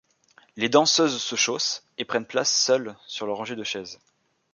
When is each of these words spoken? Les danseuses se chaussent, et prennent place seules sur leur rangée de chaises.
Les 0.55 0.67
danseuses 0.67 1.21
se 1.21 1.35
chaussent, 1.35 1.83
et 1.99 2.05
prennent 2.05 2.25
place 2.25 2.51
seules 2.51 2.95
sur 3.05 3.27
leur 3.27 3.37
rangée 3.37 3.55
de 3.55 3.63
chaises. 3.63 3.99